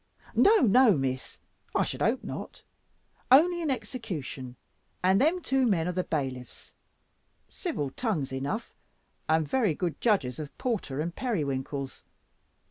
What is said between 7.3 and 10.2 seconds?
civil tongues enough, and very good